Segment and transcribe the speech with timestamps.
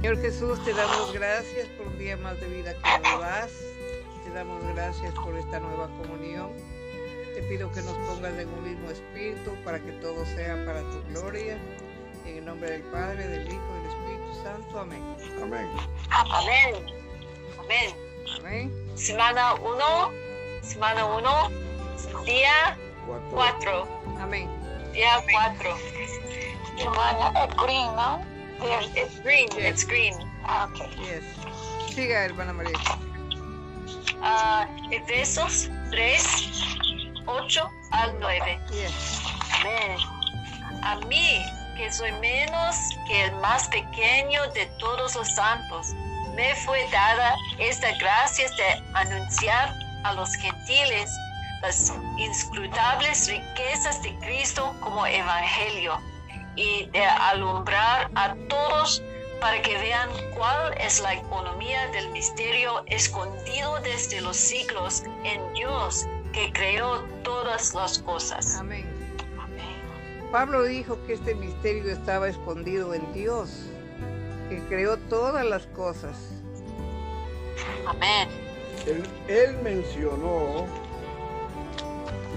[0.00, 3.52] Señor Jesús, te damos gracias por un día más de vida que nos das.
[4.24, 6.52] Te damos gracias por esta nueva comunión.
[7.34, 11.02] Te pido que nos pongas en un mismo espíritu para que todo sea para tu
[11.12, 11.58] gloria.
[12.24, 14.80] En el nombre del Padre, del Hijo y del Espíritu Santo.
[14.80, 15.02] Amén.
[15.42, 15.68] Amén.
[16.08, 16.74] Amén.
[17.58, 17.94] Amén.
[18.38, 18.96] Amén.
[18.96, 20.12] Semana 1,
[20.62, 21.50] semana 1,
[22.24, 23.86] día Cuatro.
[23.86, 23.88] 4.
[24.18, 24.48] Amén.
[24.94, 25.76] Día 4.
[26.78, 28.29] Hermana, es green, ¿no?
[28.60, 28.90] Verde.
[28.94, 30.14] It's green, it's green.
[30.44, 30.88] Ah, ok.
[31.00, 31.24] Yes.
[31.94, 32.78] Siga, hermana María.
[34.22, 36.22] Ah, Efesios 3,
[37.26, 38.60] 8 al 9.
[38.70, 39.22] Yes.
[39.60, 39.98] Amén.
[40.82, 41.42] A mí,
[41.76, 45.94] que soy menos que el más pequeño de todos los santos,
[46.34, 49.74] me fue dada esta gracia de anunciar
[50.04, 51.10] a los gentiles
[51.62, 56.00] las inscrutables riquezas de Cristo como evangelio
[56.60, 59.02] y de alumbrar a todos
[59.40, 66.06] para que vean cuál es la economía del misterio escondido desde los siglos en Dios
[66.34, 68.56] que creó todas las cosas.
[68.56, 68.84] Amén.
[69.42, 70.30] Amén.
[70.30, 73.70] Pablo dijo que este misterio estaba escondido en Dios,
[74.50, 76.14] que creó todas las cosas.
[77.86, 78.28] Amén.
[78.86, 80.66] Él, él mencionó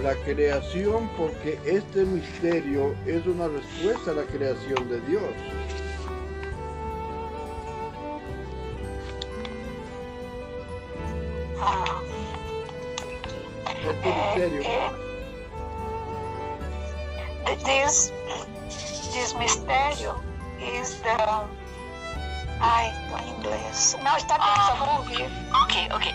[0.02, 5.24] la creación porque este misterio es una respuesta a la creación de Dios.
[11.60, 12.02] Ah,
[13.66, 14.64] Este misterio
[17.66, 18.12] this,
[19.14, 20.20] this misterio
[20.60, 21.48] is the...
[22.60, 23.96] Ay, en inglés.
[24.04, 24.72] No, está bien, Ah.
[24.74, 25.32] está muy bien.
[25.64, 26.06] Ok, ok.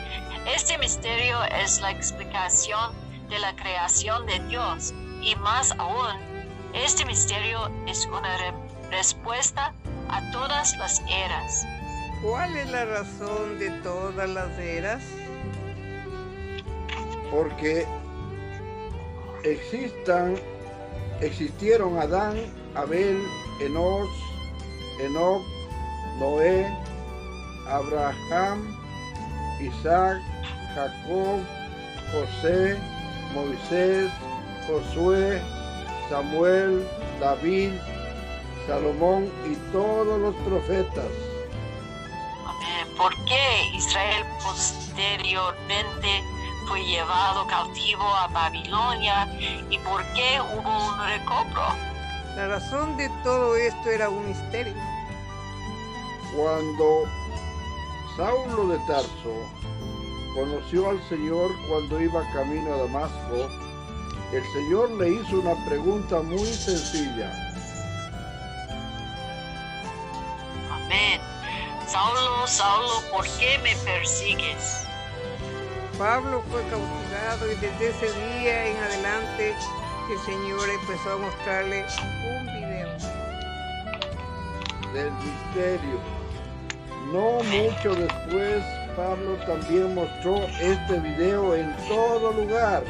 [0.54, 2.92] Este misterio es la explicación
[3.28, 6.16] de la creación de Dios y más aún,
[6.74, 8.54] este misterio es una re-
[8.90, 9.72] respuesta
[10.10, 11.66] a todas las eras.
[12.22, 15.02] ¿Cuál es la razón de todas las eras?
[17.30, 17.86] porque
[19.44, 20.34] existan,
[21.20, 22.36] existieron Adán,
[22.74, 23.22] Abel,
[23.60, 24.08] Enos,
[25.00, 25.42] Enoch,
[26.18, 26.66] Noé,
[27.68, 28.74] Abraham,
[29.60, 30.18] Isaac,
[30.74, 31.40] Jacob,
[32.12, 32.78] José,
[33.32, 34.10] Moisés,
[34.66, 35.40] Josué,
[36.08, 36.86] Samuel,
[37.20, 37.72] David,
[38.66, 41.06] Salomón y todos los profetas.
[42.46, 42.96] Amén.
[42.96, 46.22] ¿Por qué Israel posteriormente
[46.68, 49.26] fue llevado cautivo a Babilonia
[49.70, 51.62] y por qué hubo un recobro?
[52.36, 54.74] La razón de todo esto era un misterio.
[56.36, 57.04] Cuando
[58.16, 59.48] Saulo de Tarso
[60.34, 63.48] conoció al Señor cuando iba camino a Damasco,
[64.32, 67.32] el Señor le hizo una pregunta muy sencilla.
[70.70, 71.20] Amén.
[71.86, 74.86] Saulo, Saulo, ¿por qué me persigues?
[75.98, 79.54] Pablo fue cautivado y desde ese día en adelante
[80.10, 81.84] el Señor empezó a mostrarle
[82.38, 82.88] un video.
[84.92, 86.00] del misterio.
[87.12, 88.62] No mucho después,
[88.98, 92.82] Pablo también mostró este video en todo lugar.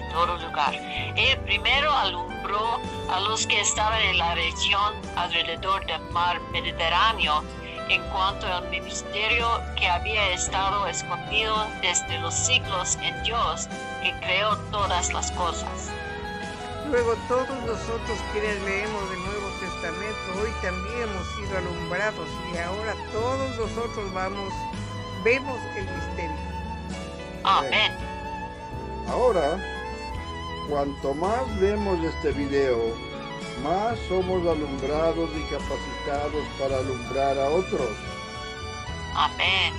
[0.00, 0.74] en todo lugar.
[0.74, 2.80] Él primero alumbró
[3.12, 7.44] a los que estaban en la región alrededor del mar Mediterráneo
[7.88, 9.46] en cuanto al misterio
[9.78, 13.68] que había estado escondido desde los siglos en Dios
[14.02, 15.92] que creó todas las cosas.
[16.90, 19.39] Luego todos nosotros quienes leemos el Nuevo
[19.80, 24.52] Testamento, hoy también hemos sido alumbrados y ahora todos nosotros vamos,
[25.24, 26.36] vemos el misterio.
[27.44, 27.92] Amén.
[29.08, 29.58] Ahora,
[30.68, 32.94] cuanto más vemos este video,
[33.62, 37.90] más somos alumbrados y capacitados para alumbrar a otros.
[39.14, 39.72] Amén.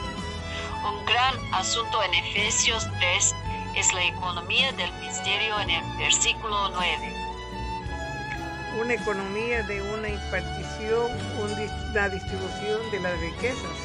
[0.83, 3.35] Un gran asunto en Efesios 3
[3.75, 7.20] es la economía del misterio en el versículo 9.
[8.79, 13.77] Una economía de una impartición, una distribución de las riquezas.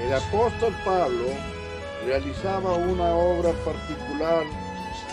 [0.00, 1.28] El apóstol Pablo
[2.04, 4.44] realizaba una obra particular,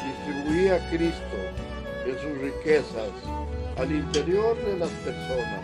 [0.03, 1.37] distribuía a Cristo
[2.05, 3.11] en sus riquezas
[3.77, 5.61] al interior de las personas.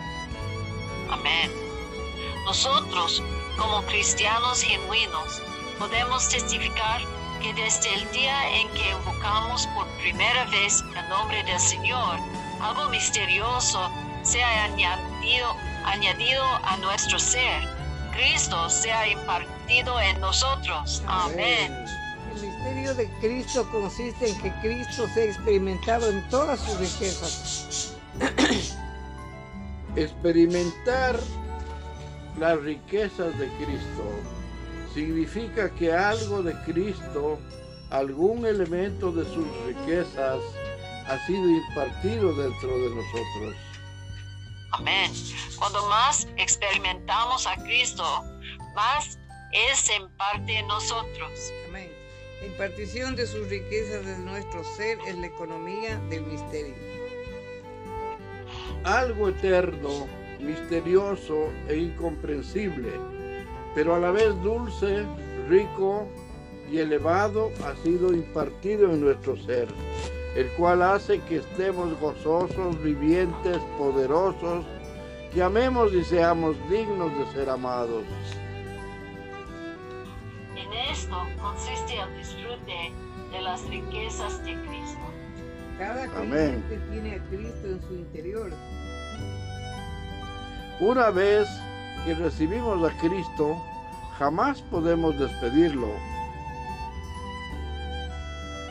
[1.10, 1.50] Amén.
[2.44, 3.22] Nosotros,
[3.56, 5.42] como cristianos genuinos,
[5.78, 7.00] podemos testificar
[7.44, 12.18] que desde el día en que invocamos por primera vez el nombre del Señor,
[12.62, 13.90] algo misterioso
[14.22, 15.54] se ha añadido,
[15.84, 17.60] añadido a nuestro ser.
[18.12, 21.02] Cristo se ha impartido en nosotros.
[21.06, 21.70] Amén.
[22.34, 27.96] El misterio de Cristo consiste en que Cristo se ha experimentado en todas sus riquezas.
[29.96, 31.20] Experimentar
[32.38, 34.04] las riquezas de Cristo
[34.94, 37.38] significa que algo de Cristo,
[37.90, 40.40] algún elemento de sus riquezas,
[41.06, 43.56] ha sido impartido dentro de nosotros.
[44.72, 45.12] Amén.
[45.58, 48.04] Cuando más experimentamos a Cristo,
[48.74, 49.18] más
[49.52, 51.52] Él se imparte en nosotros.
[51.68, 51.90] Amén.
[52.40, 56.74] La impartición de sus riquezas de nuestro ser es la economía del misterio.
[58.84, 60.06] Algo eterno,
[60.40, 62.92] misterioso e incomprensible,
[63.74, 65.04] pero a la vez dulce,
[65.48, 66.06] rico
[66.70, 69.68] y elevado ha sido impartido en nuestro ser,
[70.36, 74.64] el cual hace que estemos gozosos, vivientes, poderosos,
[75.32, 78.04] que amemos y seamos dignos de ser amados.
[80.56, 82.92] En esto consiste el disfrute
[83.32, 85.00] de las riquezas de Cristo.
[85.78, 86.62] Cada Amén.
[86.68, 88.52] creyente tiene a Cristo en su interior.
[90.80, 91.48] Una vez
[92.04, 93.56] que recibimos a Cristo,
[94.18, 95.88] jamás podemos despedirlo.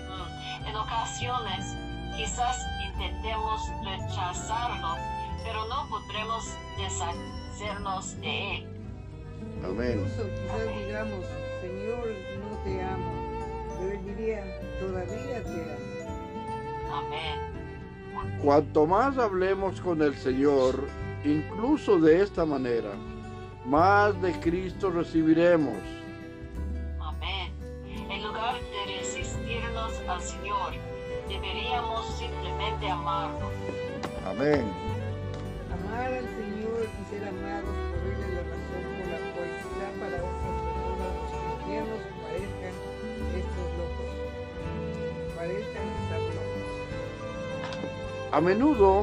[0.07, 1.75] Mm, En ocasiones
[2.15, 2.57] quizás
[2.91, 4.95] intentemos rechazarlo,
[5.43, 6.45] pero no podremos
[6.77, 8.67] deshacernos de él.
[9.65, 9.99] Amén.
[9.99, 11.25] Incluso quizás digamos,
[11.61, 12.07] Señor,
[12.39, 13.11] no te amo.
[13.79, 14.43] Pero él diría,
[14.79, 16.93] todavía te amo.
[16.93, 17.53] Amén.
[18.43, 20.87] Cuanto más hablemos con el Señor,
[21.23, 22.91] incluso de esta manera,
[23.65, 25.77] más de Cristo recibiremos.
[26.99, 27.53] Amén.
[28.09, 30.73] En lugar de resistirnos al Señor,
[31.29, 33.49] deberíamos simplemente amarlo.
[34.27, 34.65] Amén.
[35.71, 39.87] Amar al Señor y ser amados por Él es la razón por la cual quizá
[39.99, 42.75] para otras personas los cristianos parezcan
[43.39, 44.11] estos locos.
[45.37, 46.63] Parezcan estar locos.
[48.31, 49.01] A menudo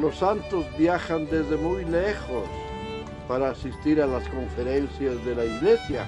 [0.00, 2.48] los santos viajan desde muy lejos
[3.28, 6.06] para asistir a las conferencias de la iglesia.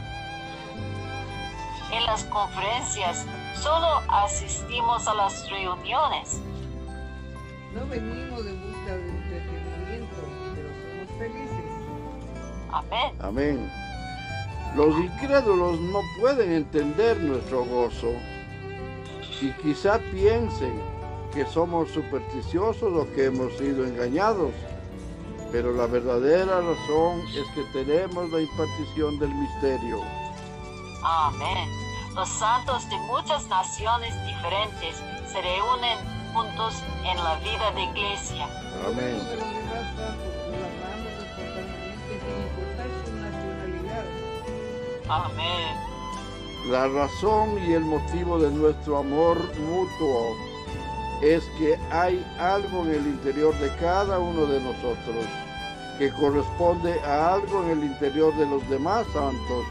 [1.93, 3.25] En las conferencias
[3.55, 6.41] solo asistimos a las reuniones.
[7.75, 10.17] No venimos de busca de entretenimiento,
[10.55, 11.65] pero somos felices.
[12.73, 13.15] Amén.
[13.21, 13.73] Amén.
[14.77, 18.13] Los incrédulos no pueden entender nuestro gozo
[19.41, 20.81] y quizá piensen
[21.33, 24.53] que somos supersticiosos o que hemos sido engañados.
[25.55, 30.01] Pero la verdadera razón es que tenemos la impartición del misterio.
[31.05, 31.69] Amén.
[32.13, 34.97] Los santos de muchas naciones diferentes
[35.31, 35.97] se reúnen
[36.33, 38.49] juntos en la vida de iglesia.
[38.85, 39.17] Amén.
[46.69, 50.37] La razón y el motivo de nuestro amor mutuo
[51.25, 55.25] es que hay algo en el interior de cada uno de nosotros
[55.99, 59.65] que corresponde a algo en el interior de los demás santos.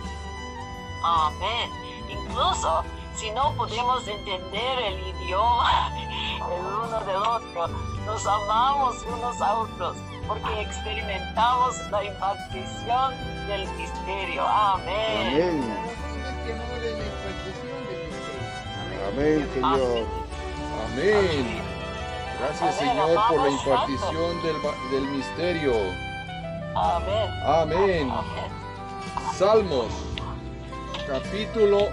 [1.04, 1.70] Amén.
[2.10, 2.84] Incluso
[3.16, 5.92] si no podemos entender el idioma
[6.36, 7.68] el uno del otro,
[8.06, 9.98] nos amamos unos a otros
[10.28, 13.14] porque experimentamos la impartición
[13.48, 14.48] del misterio.
[14.48, 15.28] Amén.
[15.28, 15.94] Amén.
[19.08, 20.23] Amén, Señor.
[20.86, 21.62] Amén.
[22.39, 24.56] Gracias Amén, Señor por la impartición del,
[24.92, 25.74] del misterio.
[26.75, 27.30] Amén.
[27.46, 28.13] Amén.
[29.36, 29.92] Salmos,
[31.08, 31.89] capítulo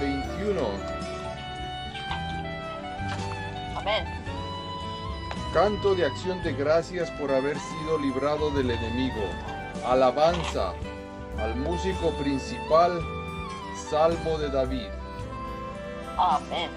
[0.00, 0.60] 21.
[3.76, 4.04] Amén.
[5.52, 9.22] Canto de acción de gracias por haber sido librado del enemigo.
[9.86, 10.72] Alabanza
[11.38, 13.00] al músico principal,
[13.90, 14.88] Salmo de David.
[16.16, 16.70] Amén.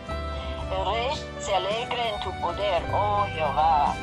[0.72, 3.96] El rey se alegra en tu poder, oh Jehová,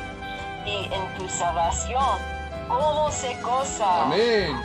[0.65, 2.17] y en tu salvación.
[2.67, 4.05] ¿Cómo se goza?
[4.05, 4.55] Amén.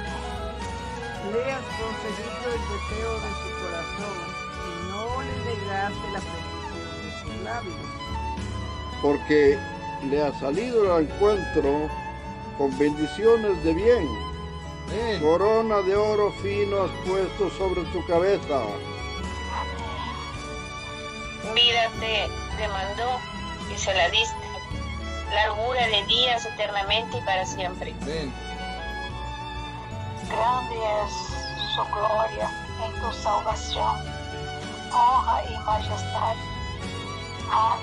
[1.32, 4.18] Le has concedido el deseo de su corazón
[4.64, 7.74] y no le negaste la petición de sus labios.
[9.02, 9.58] Porque
[10.08, 11.90] le ha salido al encuentro
[12.56, 14.08] con bendiciones de bien.
[14.86, 15.20] Amén.
[15.20, 18.62] Corona de oro fino has puesto sobre tu cabeza.
[21.54, 23.20] Vida te demandó
[23.72, 24.36] y se la diste.
[25.34, 27.94] Largura de días eternamente y para siempre.
[28.02, 28.32] Amén.
[30.28, 32.50] Grande es su gloria
[32.84, 33.96] en tu salvación.
[34.90, 36.36] Honra y majestad
[37.52, 37.80] has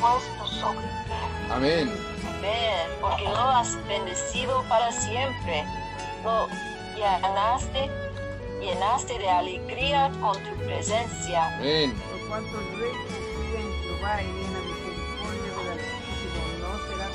[0.00, 1.50] puesto sobre ti.
[1.50, 1.92] Amén.
[2.38, 2.88] Amén.
[3.00, 5.64] Porque lo has bendecido para siempre.
[6.22, 6.48] Lo
[6.96, 7.90] llanaste
[8.64, 11.56] llenaste de alegría con tu presencia.
[11.56, 11.94] Amén.
[12.34, 17.06] Cuanto el rey confía en Jehová y en la misericordia del Altísimo, no será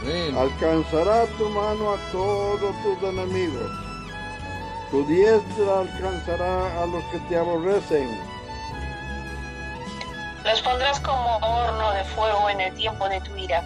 [0.00, 0.40] conmovido.
[0.40, 3.70] Alcanzará tu mano a todos tus enemigos.
[4.90, 8.08] Tu diestra alcanzará a los que te aborrecen.
[10.44, 13.62] Los pondrás como horno de fuego en el tiempo de tu ira.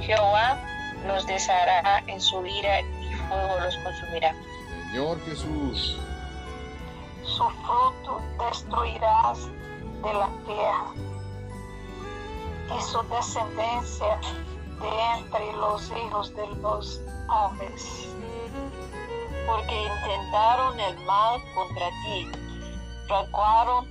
[0.00, 0.58] Jehová
[1.06, 4.34] los deshará en su ira y fuego los consumirá.
[4.90, 6.00] Señor Jesús.
[7.36, 9.46] Su fruto destruirás
[10.02, 10.94] de la tierra
[12.74, 14.18] y su descendencia
[14.80, 18.08] de entre los hijos de los hombres.
[19.46, 22.26] porque intentaron el mal contra ti,
[23.06, 23.86] fraguaron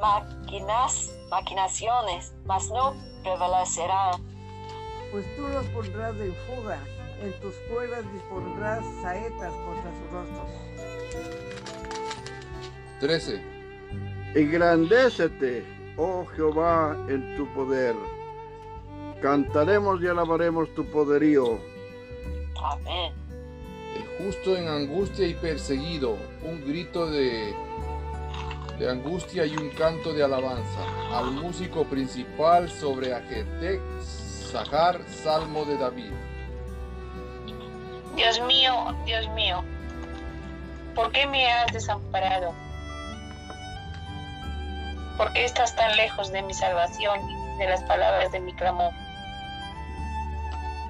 [0.00, 4.22] maquinas, maquinaciones, mas no prevalecerán.
[5.12, 6.80] Pues tú los pondrás en fuga,
[7.20, 10.66] en tus cuerdas dispondrás saetas contra sus rostros.
[13.00, 13.40] 13.
[14.34, 15.64] Engrandécete,
[15.96, 17.94] oh Jehová, en tu poder.
[19.20, 21.58] Cantaremos y alabaremos tu poderío.
[22.62, 23.12] Amén.
[23.96, 27.54] El justo en angustia y perseguido, un grito de,
[28.78, 30.80] de angustia y un canto de alabanza.
[31.12, 36.12] Al músico principal sobre Ajetec, Sahar, Salmo de David.
[38.16, 39.62] Dios mío, Dios mío,
[40.94, 42.54] ¿por qué me has desamparado?
[45.16, 48.92] ¿Por qué estás tan lejos de mi salvación y de las palabras de mi clamor?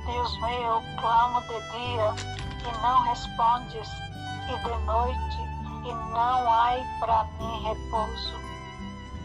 [0.06, 2.14] Deus meu, clamo de dia
[2.68, 3.88] e não respondes,
[4.48, 5.38] e de noite
[5.84, 8.34] e não há para mim repouso.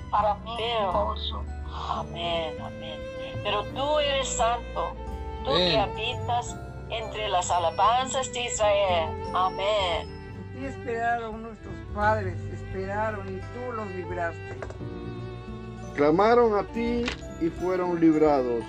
[0.09, 1.45] Para mim Pero- repouso.
[1.89, 2.99] Amén, amén.
[3.43, 4.95] Pero tú eres santo,
[5.43, 5.79] tú que Amén.
[5.79, 6.55] habitas
[6.89, 9.09] entre las alabanzas de Israel.
[9.33, 10.07] Amén.
[10.53, 14.59] Ti esperaron nuestros padres, esperaron y tú los libraste.
[15.95, 17.03] Clamaron a ti
[17.41, 18.63] y fueron librados.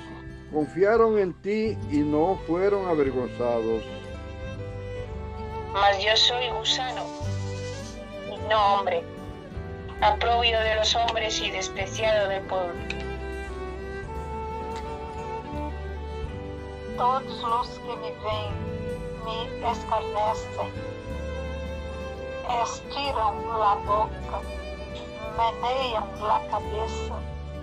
[0.52, 3.82] Confiaron en ti y no fueron avergonzados.
[5.72, 7.06] Mas yo soy gusano,
[8.30, 9.02] y no hombre,
[10.02, 12.74] aprobio de los hombres y despreciado del pueblo.
[16.98, 18.62] Todos os que me veem
[19.24, 20.72] me escarnecem.
[22.62, 24.61] Estiram a boca,
[25.32, 27.14] meneiam a cabeça,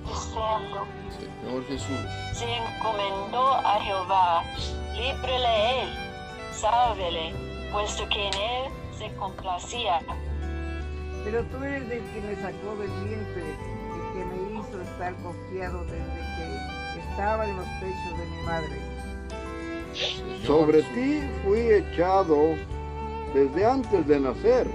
[0.06, 0.88] dizendo:
[1.42, 2.00] Señor Jesús.
[2.34, 4.44] Se encomendó a Jehová,
[4.96, 5.90] líbrele él,
[6.52, 7.34] sálvele,
[7.72, 10.02] puesto que en él se complacía.
[11.24, 15.84] Pero tú eres el que me sacó del vientre, el que me hizo estar confiado
[15.86, 16.20] desde
[16.94, 19.00] que estaba en los pechos de mi madre.
[20.46, 22.56] Sobre ti fui echado
[23.34, 24.68] desde antes de nacer.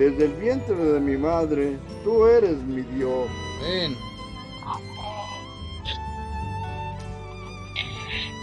[0.00, 3.28] Desde el vientre de mi madre, tú eres mi Dios.
[3.60, 3.94] Amén.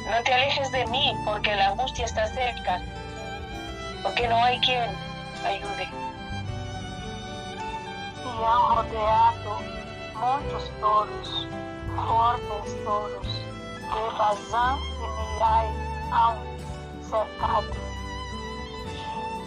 [0.06, 2.80] No te alejes de mí, porque la angustia está cerca,
[4.04, 4.88] porque no hay quien
[5.44, 5.90] ayude.
[8.24, 9.58] E hão rodeado
[10.14, 11.48] muitos touros,
[12.06, 15.74] fortes touros, de Bazã e Mirai
[17.02, 17.87] cercado.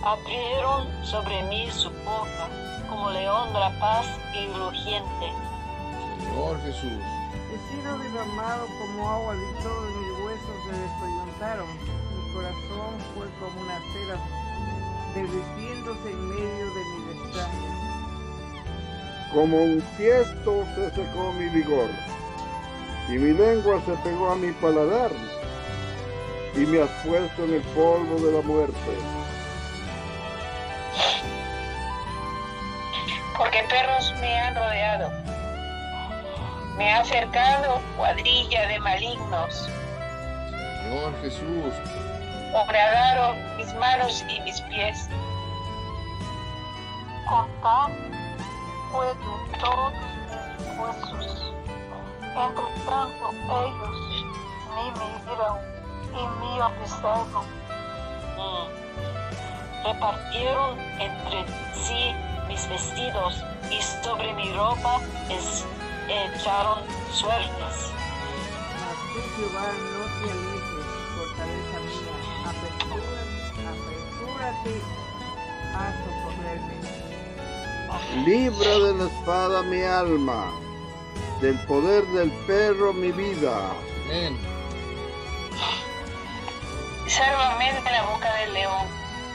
[0.03, 2.49] Abrieron sobre mí su boca,
[2.89, 5.27] como león rapaz y rugiente.
[6.25, 7.03] Señor Jesús.
[7.53, 11.69] He sido derramado como agua y todos mis huesos se descoyuntaron.
[11.69, 14.17] Mi corazón fue como una cera
[15.15, 17.75] derritiéndose en medio de mis extraños.
[19.35, 21.91] Como un tiesto se secó mi vigor,
[23.09, 25.13] y mi lengua se pegó a mi paladar,
[26.55, 29.20] y me has puesto en el polvo de la muerte.
[33.69, 35.11] Perros me han rodeado.
[36.77, 39.69] Me ha cercado cuadrilla de malignos.
[40.83, 41.75] Señor Jesús.
[42.55, 45.09] Obradaron mis manos y mis pies.
[47.29, 47.91] Contar
[48.91, 49.15] puedo
[49.61, 49.93] todos
[50.59, 51.53] mis huesos.
[52.21, 54.25] Entre tanto, ellos
[54.75, 55.59] me miran
[56.13, 57.47] y me observan.
[58.37, 59.85] Mm.
[59.85, 62.15] Repartieron entre sí
[62.51, 65.65] mis vestidos y sobre mi ropa es-
[66.09, 66.81] echaron
[67.13, 67.77] suertes.
[68.81, 72.15] Mas tú, Jehová, no te alejes, fortaleza mía.
[72.51, 73.13] Apresúrate,
[73.71, 74.75] apresúrate
[75.77, 76.77] a socorrerme.
[78.25, 80.51] Libra de la espada mi alma,
[81.41, 83.71] del poder del perro mi vida.
[84.07, 84.37] Amén.
[87.07, 88.87] Sálvame de la boca del león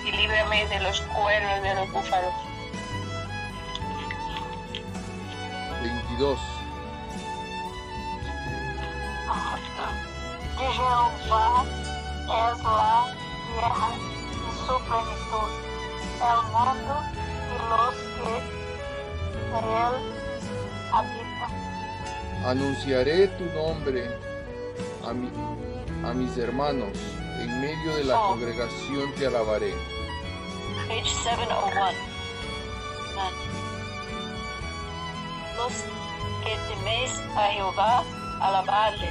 [0.05, 2.33] y líbrame de los cuernos de los búfalos.
[6.17, 6.39] 22.
[10.57, 11.65] De Jehová
[12.25, 13.13] es la
[13.51, 13.89] tierra
[14.31, 15.51] y su plenitud,
[16.21, 18.33] el mundo y los que
[19.57, 19.95] en él
[20.93, 21.51] habitan.
[22.45, 24.01] Anunciaré tu nombre
[25.05, 25.31] a, mi-
[26.07, 26.91] a mis hermanos.
[27.39, 28.27] En medio de la Oh.
[28.29, 29.73] congregación te alabaré.
[30.87, 31.91] Page 701.
[33.15, 33.35] None.
[35.57, 35.73] Los
[36.45, 38.03] que teméis a Jehová,
[38.39, 39.09] alabadle,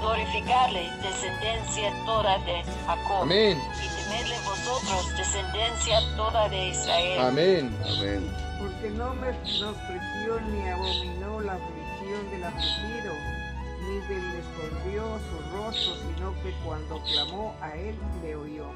[0.00, 3.22] glorificarle, descendencia toda de Jacob.
[3.22, 3.58] Amén.
[3.82, 7.20] Y temedle vosotros, descendencia toda de Israel.
[7.20, 7.76] Amén.
[7.84, 8.30] Amén.
[8.58, 13.12] Porque no me menospreció ni abominó la aflicción del afligido,
[13.80, 18.66] ni del escondió su rostro, sino que cuando clamó a él le oyó.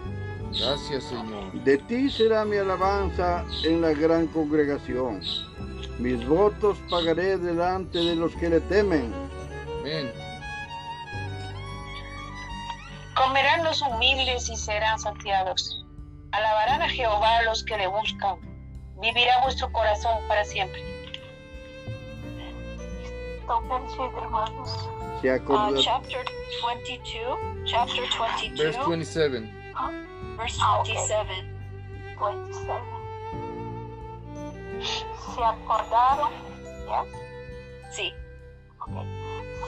[0.58, 1.52] Gracias, Señor.
[1.62, 5.20] De ti será mi alabanza en la gran congregación.
[5.98, 9.12] Mis votos pagaré delante de los que le temen.
[9.80, 10.12] Amén.
[13.14, 15.84] Comerán los humildes y serán saciados.
[16.32, 18.36] Alabarán a Jehová los que le buscan.
[19.00, 20.80] Vivirá vuestro corazón para siempre.
[25.20, 26.24] Se Uh, chapter
[26.62, 29.40] 22, chapter 22, Verse 27.
[30.36, 30.94] verse Ah, okay.
[30.94, 31.58] 27.
[35.18, 35.34] 27.
[35.34, 36.30] Se acordaram,
[36.86, 37.94] yes?
[37.94, 38.14] Sí.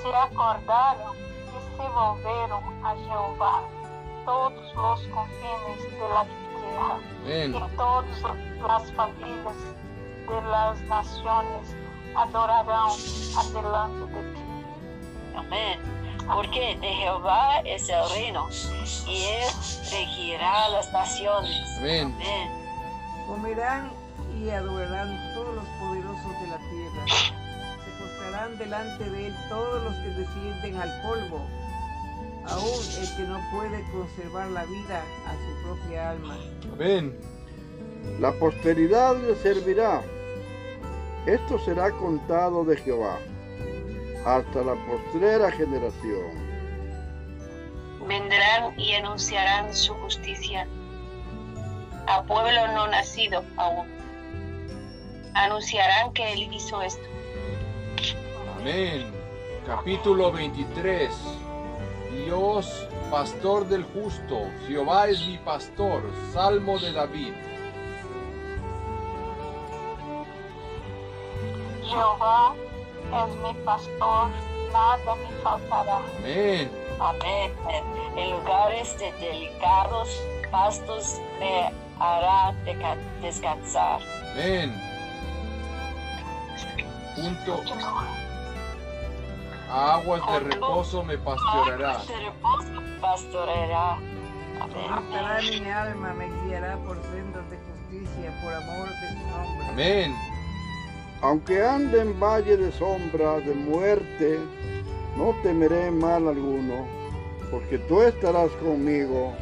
[0.02, 3.62] Se acordaram e se volveram a Jeová
[4.24, 7.54] todos os confines de la tierra Amén.
[7.54, 8.22] y todas
[8.60, 9.56] las familias
[10.28, 11.76] de las naciones
[12.14, 12.90] adorarán
[13.36, 14.40] adelante de ti.
[15.36, 15.80] amén.
[16.32, 18.48] Porque de Jehová es el reino,
[19.06, 19.48] y él
[19.90, 21.78] regirá las naciones.
[21.78, 22.14] Amén.
[22.14, 22.50] Amén.
[23.26, 23.92] Comerán
[24.38, 25.29] y adorarán
[27.10, 31.46] Se postrarán delante de él todos los que descienden al polvo,
[32.46, 36.38] aún el que no puede conservar la vida a su propia alma.
[36.72, 37.18] Amén.
[38.18, 40.02] La posteridad le servirá.
[41.26, 43.18] Esto será contado de Jehová
[44.24, 46.50] hasta la postrera generación.
[48.06, 50.66] Vendrán y anunciarán su justicia
[52.06, 53.99] a pueblo no nacido aún.
[55.34, 57.02] Anunciarán que él hizo esto.
[58.58, 59.10] Amén.
[59.66, 61.10] Capítulo 23.
[62.24, 66.02] Dios, pastor del justo, Jehová es mi pastor.
[66.32, 67.32] Salmo de David.
[71.84, 72.54] Jeová
[73.04, 74.28] es mi pastor,
[74.72, 76.00] nada me faltará.
[76.18, 76.70] Amén.
[77.00, 77.52] Amén.
[78.16, 80.08] En lugares de delicados
[80.50, 82.52] pastos me hará
[83.22, 84.00] descansar.
[84.32, 84.89] Amén.
[87.20, 87.62] Punto.
[89.70, 91.90] A aguas de reposo me pastoreará.
[91.90, 93.98] Aguas de reposo pastoreará.
[94.60, 95.04] Amén.
[95.04, 99.66] Estará mi alma, me guiará por sendas de justicia, por amor de su nombre.
[99.68, 100.16] Amén.
[101.22, 104.40] Aunque ande en valle de sombra de muerte,
[105.16, 106.86] no temeré mal alguno,
[107.50, 109.34] porque tú estarás conmigo.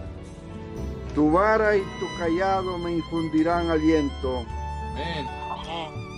[1.14, 4.44] Tu vara y tu callado me infundirán aliento.
[4.92, 5.28] Amén.
[5.50, 6.17] Amén.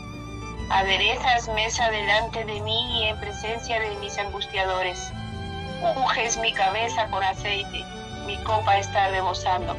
[0.71, 5.13] Aderezas mesa delante de mí y en presencia de mis angustiadores.
[5.97, 7.85] Unges mi cabeza con aceite,
[8.27, 9.75] mi copa está rebosando.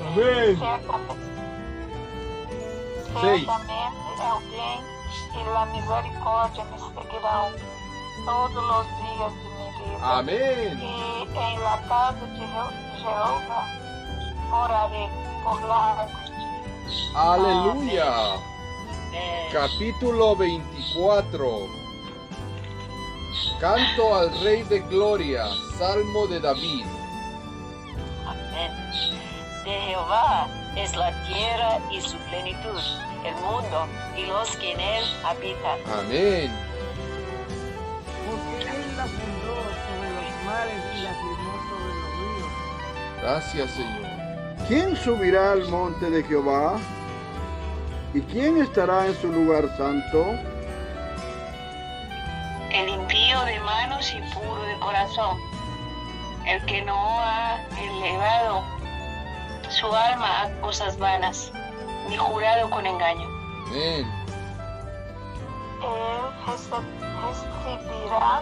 [0.00, 0.58] Amén.
[3.22, 3.46] El
[4.50, 4.80] bien
[5.34, 7.52] y la misericordia me seguirán
[8.24, 10.18] todos los días de mi vida.
[10.18, 10.78] Amén.
[10.80, 13.66] Y en la casa de Je- Jehová
[14.50, 15.08] moraré
[15.42, 17.14] por largos días.
[17.16, 18.04] Aleluya.
[18.04, 18.55] Amén.
[19.52, 21.68] Capítulo 24.
[23.60, 25.46] Canto al Rey de Gloria.
[25.78, 26.84] Salmo de David.
[28.26, 28.72] Amén.
[29.64, 32.80] De Jehová es la tierra y su plenitud,
[33.24, 35.78] el mundo y los que en él habitan.
[35.98, 36.52] Amén.
[38.26, 43.22] Porque él la fundó sobre los mares y la firmó sobre los ríos.
[43.22, 44.16] Gracias, Señor.
[44.68, 46.78] ¿Quién subirá al monte de Jehová?
[48.16, 50.24] ¿Y quién estará en su lugar santo?
[52.72, 55.36] El impío de manos y puro de corazón,
[56.46, 58.64] el que no ha elevado
[59.68, 61.52] su alma a cosas vanas,
[62.08, 63.28] ni jurado con engaño.
[63.66, 64.06] Amén.
[65.82, 66.86] Él rece-
[67.20, 68.40] recibirá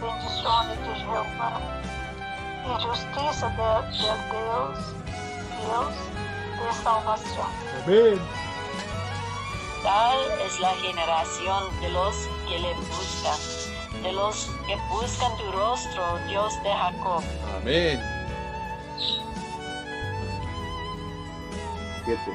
[0.00, 1.60] bendiciones de Jehová
[2.64, 3.62] y justicia de,
[4.00, 4.78] de Deus,
[5.66, 5.94] Deus
[6.56, 7.48] de salvación.
[7.84, 8.39] Amén.
[9.82, 12.14] Tal es la generación de los
[12.46, 17.22] que le buscan, de los que buscan tu rostro, Dios de Jacob.
[17.56, 18.00] Amén.
[22.04, 22.30] Siete.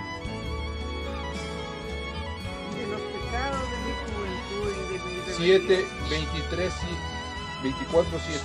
[2.75, 8.41] De los pecados de mi juventud y de mi 7, 23 y 24, 7.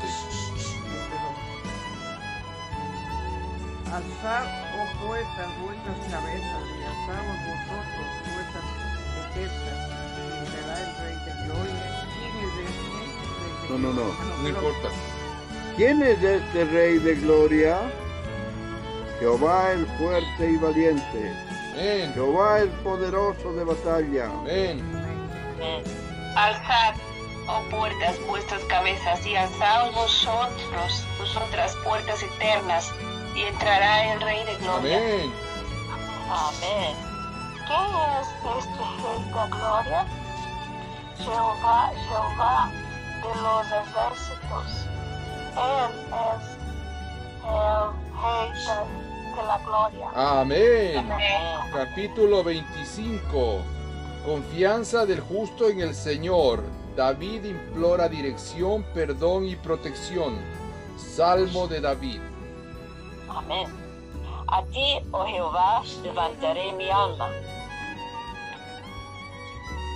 [3.93, 4.47] Alzad,
[4.79, 8.30] oh puertas, vuestras cabezas, y alzaos vosotros,
[13.69, 14.03] No, no, no.
[14.03, 14.89] Ah, No pero- importa.
[15.77, 17.79] ¿Quién es este rey de gloria?
[19.19, 21.33] Jehová el fuerte y valiente,
[21.75, 22.13] Amén.
[22.15, 24.27] Jehová el poderoso de batalla.
[24.41, 24.83] Amén.
[25.57, 25.83] Amén.
[26.37, 26.95] Alzad,
[27.47, 32.91] oh puertas, vuestras cabezas, y alzaos vosotros, vosotras puertas eternas,
[33.35, 34.97] y entrará el Rey de Gloria.
[34.99, 35.33] Amén.
[36.31, 37.10] Amén.
[37.71, 37.87] ¿Quién
[38.21, 38.27] es
[38.59, 40.05] este Rey de gloria?
[41.19, 42.71] Jehová, Jehová
[43.23, 44.69] de los ejércitos.
[45.55, 46.45] Él es
[47.45, 47.87] el
[48.21, 50.11] Rey de, de la gloria.
[50.17, 50.99] Amén.
[50.99, 51.71] Amén.
[51.73, 53.63] Capítulo 25.
[54.27, 56.65] Confianza del justo en el Señor.
[56.97, 60.37] David implora dirección, perdón y protección.
[60.99, 62.21] Salmo de David.
[63.29, 63.69] Amén.
[64.49, 67.29] A ti, oh Jehová, levantaré mi alma.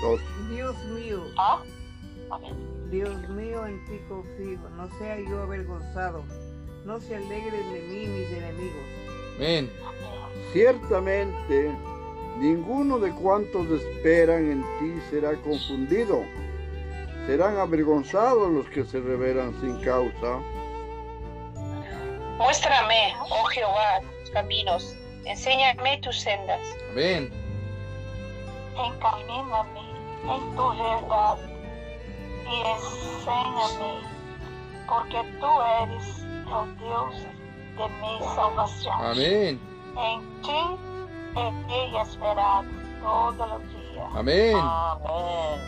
[0.05, 0.21] Dos.
[0.51, 1.63] Dios mío, ¿Ah?
[2.31, 2.75] Amén.
[2.91, 6.23] Dios mío, en ti confío, no sea yo avergonzado,
[6.85, 8.85] no se alegren de mí mis enemigos.
[9.37, 9.71] Amén.
[10.53, 11.75] Ciertamente,
[12.39, 16.23] ninguno de cuantos esperan en ti será confundido.
[17.27, 20.39] Serán avergonzados los que se rebelan sin causa.
[22.37, 26.61] Muéstrame, oh Jehová, tus caminos, enséñame tus sendas.
[26.93, 27.33] Amén.
[28.77, 29.84] Encamíname
[30.29, 31.37] en tu verdad
[32.47, 34.01] y enséñame,
[34.89, 35.47] porque tú
[35.83, 37.15] eres el Dios
[37.77, 38.95] de mi salvación.
[39.01, 39.61] Amén.
[39.97, 42.65] En ti he esperado
[43.03, 44.07] todos los días.
[44.15, 44.57] Amén.
[44.57, 45.61] Amén.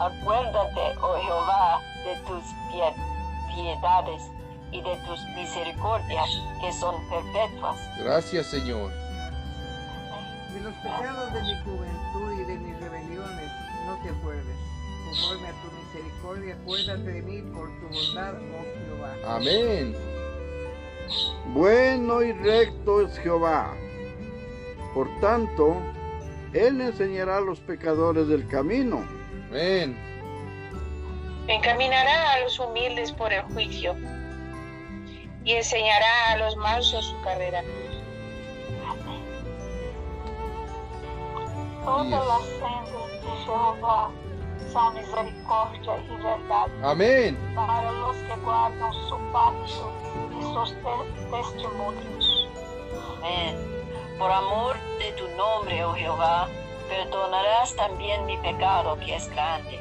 [0.00, 2.94] Acuérdate, oh Jehová, de tus pie-
[3.54, 4.22] piedades
[4.72, 6.28] y de tus misericordias
[6.60, 7.76] que son perpetuas.
[7.98, 8.90] Gracias, Señor.
[10.56, 13.52] De los pecados de mi juventud y de mis rebeliones,
[13.84, 14.56] no te acuerdes.
[15.04, 19.36] Conforme a tu misericordia, acuérdate de mí por tu bondad, oh Jehová.
[19.36, 19.94] Amén.
[21.52, 23.74] Bueno y recto es Jehová.
[24.94, 25.76] Por tanto,
[26.54, 29.04] Él enseñará a los pecadores del camino.
[29.50, 29.94] Amén.
[31.48, 33.94] Encaminará a los humildes por el juicio
[35.44, 37.62] y enseñará a los mansos su carrera.
[41.86, 44.10] Todas las sendas de Jehová
[44.72, 47.38] son misericordia y verdad Amén.
[47.54, 49.92] para los que guardan su pacto
[50.36, 52.48] y sus te- testimonios.
[53.18, 53.56] Amén.
[54.18, 56.48] Por amor de tu nombre, oh Jehová,
[56.88, 59.78] perdonarás también mi pecado que es grande.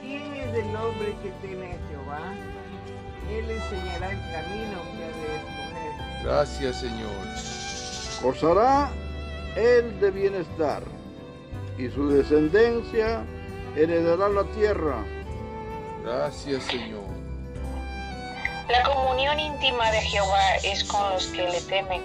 [0.00, 1.28] ¿Quién es el hombre que
[1.66, 2.34] a Jehová?
[3.30, 6.24] Él enseñará el camino que ha de escoger.
[6.24, 7.26] Gracias, Señor.
[8.22, 8.90] Gozará
[9.56, 10.82] Él de bienestar,
[11.78, 13.24] y su descendencia
[13.76, 15.04] heredará la tierra.
[16.04, 17.04] Gracias, Señor.
[18.68, 22.02] La comunión íntima de Jehová es con los que le temen,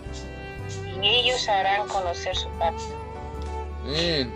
[1.01, 2.83] y ellos harán conocer su pacto.
[3.83, 4.33] Amén.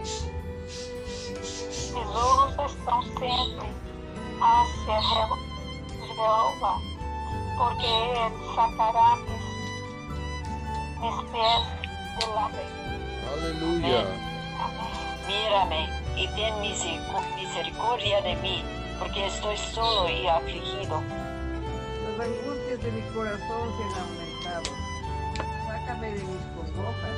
[1.93, 3.67] Mis ojos están siempre
[4.41, 5.39] hacia Je-
[6.15, 6.79] Jehová,
[7.57, 9.43] porque Él sacará mis,
[11.01, 11.63] mis pies
[12.19, 12.82] de la red.
[13.31, 14.05] Aleluya.
[15.27, 18.63] Mírame y ten miseric- misericordia de mí,
[18.99, 21.01] porque estoy solo y afligido.
[22.17, 24.75] Las angustias de mi corazón se han aumentado.
[25.67, 27.17] Sácame de mis congojas.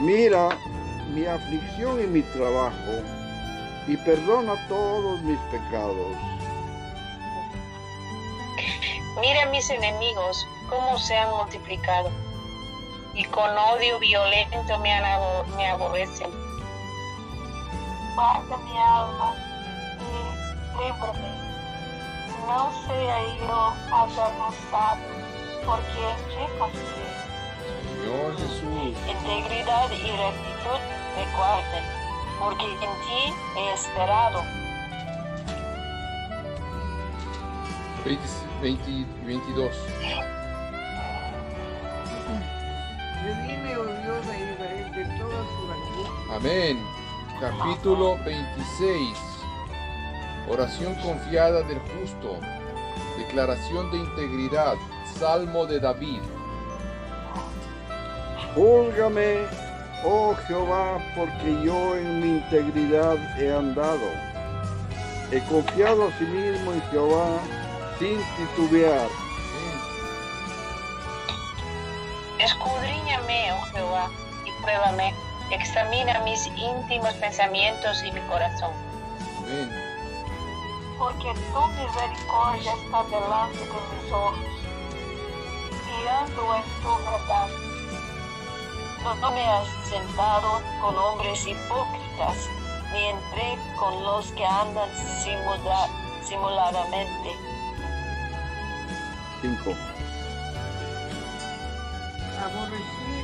[0.00, 0.48] Mira
[1.12, 2.92] mi aflicción y mi trabajo,
[3.86, 6.16] y perdona todos mis pecados.
[9.20, 12.10] Mira a mis enemigos cómo se han multiplicado,
[13.18, 16.30] y con odio violento me, han abo- me aborrecen.
[18.14, 19.34] Guarda mi alma
[19.98, 21.48] y líbrame.
[22.46, 25.00] No sea yo avergonzado,
[25.66, 27.08] porque en ti confío.
[28.00, 28.96] Señor Jesús.
[29.08, 30.80] Integridad y rectitud
[31.16, 31.84] me guarden,
[32.38, 34.42] porque en ti he esperado.
[38.04, 38.22] 20,
[38.62, 39.76] 20 y 22.
[46.38, 46.78] Amén.
[47.40, 49.18] Capítulo 26.
[50.48, 52.38] Oración confiada del justo.
[53.16, 54.74] Declaración de integridad.
[55.18, 56.20] Salmo de David.
[58.54, 59.46] Júlgame,
[60.04, 64.08] oh Jehová, porque yo en mi integridad he andado.
[65.32, 67.40] He confiado a sí mismo en Jehová
[67.98, 69.08] sin titubear.
[72.38, 74.08] Escudriñame, oh Jehová,
[74.46, 75.27] y pruébame.
[75.50, 78.72] Examina mis íntimos pensamientos y mi corazón.
[79.44, 79.84] Amén.
[80.98, 84.38] porque tu misericordia está delante de mis ojos,
[85.86, 87.48] y ando en tu verdad.
[89.20, 92.36] No me has sentado con hombres hipócritas,
[92.92, 94.90] ni entré con los que andan
[95.22, 95.88] simula-
[96.24, 97.30] simuladamente.
[99.40, 99.74] 5.
[102.44, 103.14] Aborrecí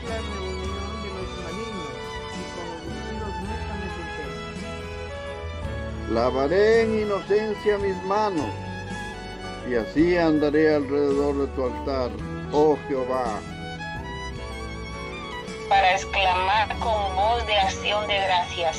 [6.11, 8.51] Lavaré en inocencia mis manos,
[9.69, 12.11] y así andaré alrededor de tu altar,
[12.53, 13.41] oh Jehová.
[15.69, 18.79] para exclamar con voz de acción de gracias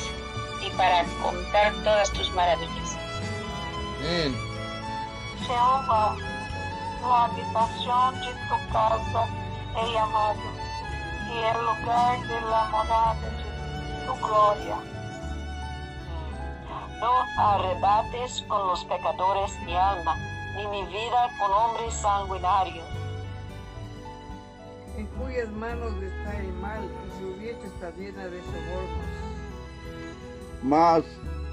[0.64, 2.96] y para contar todas tus maravillas.
[4.00, 4.36] Amén.
[5.46, 6.16] Jehová,
[7.02, 9.26] la habitación de tu casa
[9.76, 10.40] he llamado,
[11.28, 14.95] y el lugar de la morada de tu gloria.
[17.00, 20.16] No arrebates con los pecadores mi alma,
[20.56, 22.86] ni mi vida con hombres sanguinarios.
[24.96, 29.26] En cuyas manos está el mal y su diestra está llena de sobornos.
[30.62, 31.04] Mas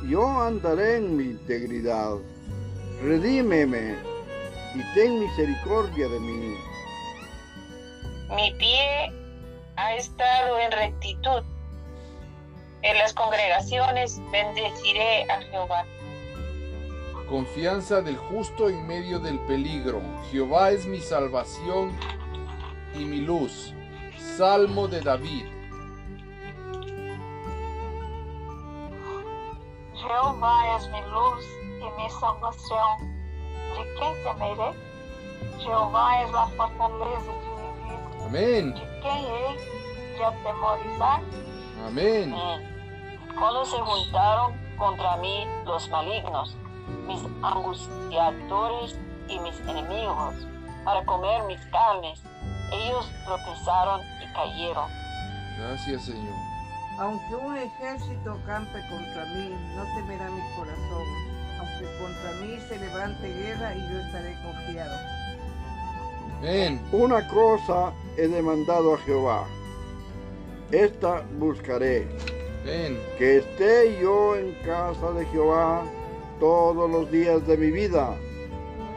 [0.07, 2.15] yo andaré en mi integridad.
[3.01, 3.95] Redímeme
[4.75, 6.57] y ten misericordia de mí.
[8.29, 9.11] Mi pie
[9.75, 11.43] ha estado en rectitud.
[12.83, 15.85] En las congregaciones bendeciré a Jehová.
[17.29, 20.01] Confianza del justo en medio del peligro.
[20.29, 21.97] Jehová es mi salvación
[22.93, 23.73] y mi luz.
[24.17, 25.45] Salmo de David.
[29.95, 31.45] Jehová es mi luz
[31.79, 33.15] y mi salvación.
[33.77, 34.77] ¿De quién temeré?
[35.59, 38.25] Jehová es la fortaleza de mi vida.
[38.25, 38.73] Amén.
[38.73, 41.21] ¿De quién he de atemorizar?
[41.87, 42.31] Amén.
[42.31, 42.72] Mm.
[43.39, 46.55] Cuando se juntaron contra mí los malignos,
[47.07, 50.35] mis angustiadores y mis enemigos,
[50.85, 52.21] para comer mis carnes,
[52.71, 54.89] ellos tropezaron y cayeron.
[55.57, 56.33] Gracias, Señor.
[56.99, 61.03] Aunque un ejército campe contra mí, no temerá mi corazón.
[61.59, 64.95] Aunque contra mí se levante guerra y yo estaré confiado.
[66.37, 66.85] Amén.
[66.91, 69.45] Una cosa he demandado a Jehová.
[70.71, 72.07] Esta buscaré,
[72.63, 72.97] Amén.
[73.17, 75.83] que esté yo en casa de Jehová
[76.39, 78.15] todos los días de mi vida,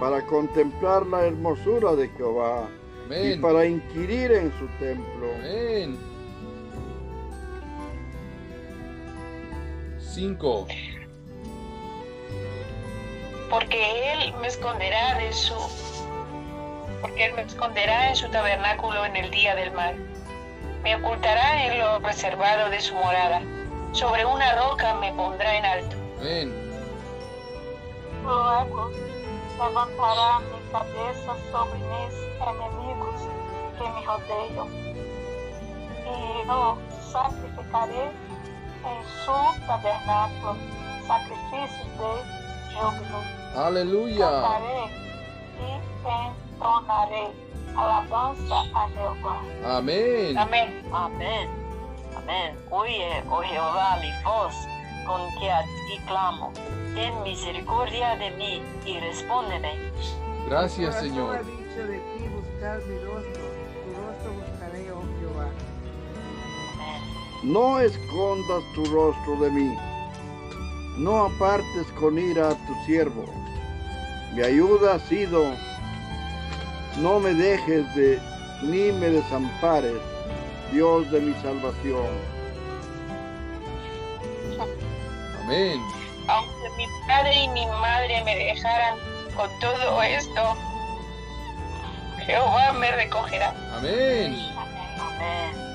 [0.01, 2.69] para contemplar la hermosura de Jehová
[3.11, 5.33] y para inquirir en su templo.
[5.39, 5.99] Amén.
[10.01, 10.67] 5.
[13.51, 15.55] Porque él me esconderá de su
[17.01, 19.95] porque él me esconderá en su tabernáculo en el día del mal.
[20.83, 23.43] Me ocultará en lo reservado de su morada.
[23.97, 25.97] Sobre una roca me pondrá en alto.
[26.21, 26.53] Amén.
[28.23, 28.91] Luego
[29.59, 33.15] levantará mi cabeza sobre mis enemigos
[33.79, 34.69] que me rodean,
[36.05, 36.77] y yo
[37.11, 38.05] sacrificaré
[38.85, 40.57] en su tabernáculo
[41.07, 43.21] sacrificios de júbilo.
[43.57, 44.31] Aleluya.
[44.31, 44.81] Cantaré
[45.57, 45.69] y
[46.53, 47.33] entonaré
[47.75, 49.41] alabanza a Jehová.
[49.65, 50.37] Amén.
[50.37, 50.85] Amén.
[50.93, 51.66] Amén.
[52.27, 52.57] Amén.
[52.71, 54.53] Oye, oh Jehová, mi voz,
[55.07, 56.53] con que a ti clamo.
[56.97, 59.75] Ten misericordia de mí y respóndeme.
[60.49, 61.37] Gracias, Mi Señor.
[61.37, 63.43] ha dicho de ti buscar mi rostro.
[63.85, 65.49] Tu rostro buscaré, oh Jehová.
[66.75, 67.53] Amén.
[67.53, 69.77] No escondas tu rostro de mí,
[70.99, 73.25] no apartes con ira a tu siervo.
[74.35, 75.45] Mi ayuda ha sido,
[76.99, 78.21] no me dejes de,
[78.63, 80.01] ni me desampares,
[80.73, 82.07] Dios de mi salvación.
[85.43, 85.81] Amén.
[86.29, 88.99] Aunque mi padre y mi madre me dejaran
[89.37, 90.57] con todo esto,
[92.27, 93.55] Jehová me recogerá.
[93.77, 94.37] Amén.
[94.99, 95.67] Amén.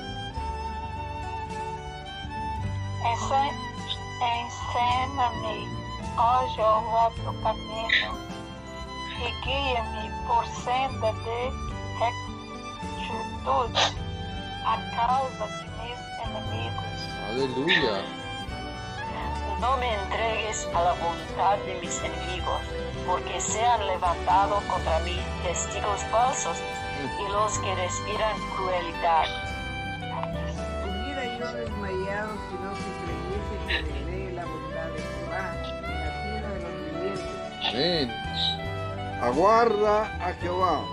[4.22, 5.66] Ensena-me,
[6.16, 8.12] ó Jeová, tu caminho,
[9.18, 11.50] e guia-me por senda de
[13.00, 14.01] rectitude
[14.64, 16.84] a causa de meus inimigos.
[17.28, 18.04] Aleluya.
[19.60, 22.60] No me entregues a la voluntad de mis enemigos,
[23.06, 26.58] porque se han levantado contra mí testigos falsos
[27.20, 29.26] y los que respiran crueldad.
[30.84, 36.12] Hubiera yo desmayado si no se creyese que veré la bondad de Jehová en la
[36.24, 37.68] tierra de los vivientes.
[37.68, 38.06] Amén.
[39.22, 40.84] Aguarda a Jehová,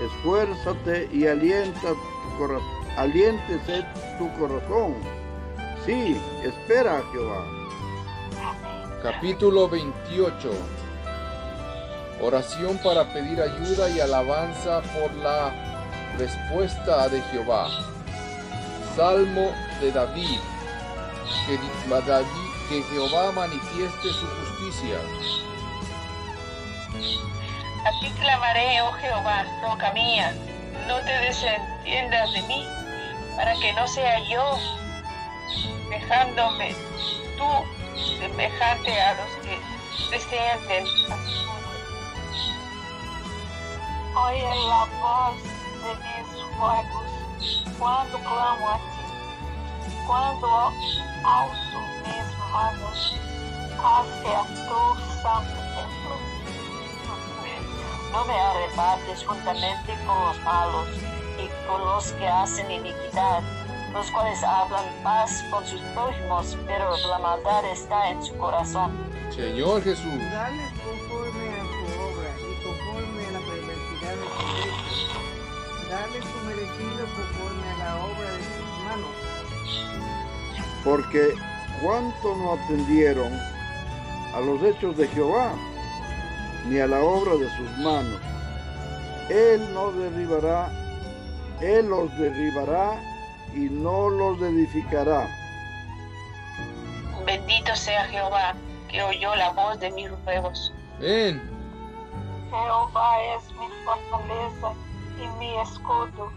[0.00, 3.84] esfuérzate y alienta tu corazón, aliéntese
[4.16, 4.94] tu corazón.
[5.84, 7.44] Sí, espera a Jehová.
[9.02, 10.50] Capítulo 28.
[12.22, 15.52] Oración para pedir ayuda y alabanza por la
[16.18, 17.68] respuesta de Jehová.
[18.96, 20.38] Salmo de David.
[21.46, 21.58] Que,
[22.06, 22.26] David,
[22.68, 24.98] que Jehová manifieste su justicia.
[27.84, 30.34] A ti clamaré, oh Jehová, roca mía,
[30.88, 32.66] no te desentiendas de mí,
[33.36, 34.58] para que no sea yo,
[35.90, 36.74] dejándome
[37.36, 37.44] tú
[38.18, 39.60] semejante a los que
[40.10, 41.58] descienden a sus
[44.16, 45.42] Oye la voz
[45.82, 50.72] de mis ruegos cuando clamo a ti, cuando
[51.22, 53.14] alzo mis manos
[53.78, 55.67] hacia tu santo.
[58.12, 60.88] No me arrebates juntamente con los malos
[61.38, 63.42] y con los que hacen iniquidad,
[63.92, 68.92] los cuales hablan paz con sus prójimos, pero la maldad está en su corazón.
[69.30, 70.04] Señor Jesús.
[70.04, 75.10] Dales conforme a su obra y conforme a la perversidad de sus hechos.
[75.90, 79.14] Dales su merecido conforme a la obra de sus manos.
[80.82, 81.34] Porque
[81.82, 83.32] cuánto no atendieron
[84.34, 85.52] a los hechos de Jehová,
[86.66, 88.20] ni a la obra de sus manos.
[89.28, 90.70] Él no derribará,
[91.60, 93.00] Él los derribará
[93.54, 95.28] y no los edificará.
[97.24, 98.54] Bendito sea Jehová,
[98.88, 100.72] que oyó la voz de mis ruegos.
[100.98, 101.42] Amén.
[102.50, 104.72] Jehová es mi fortaleza
[105.22, 106.30] y mi escudo.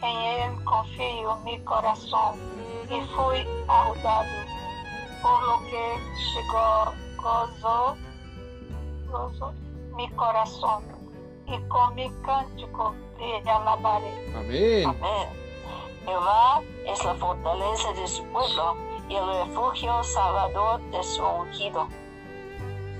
[0.00, 2.36] En él confío mi corazón
[2.84, 4.28] y fui ayudado,
[5.20, 7.96] por lo que go- gozó,
[9.96, 10.84] mi corazón
[11.46, 14.32] y con mi cántico te alabaré.
[14.36, 14.86] Amén.
[14.86, 15.28] Amén.
[16.04, 18.76] Jehová es la fortaleza de su pueblo
[19.08, 21.88] y el refugio salvador de su ungido.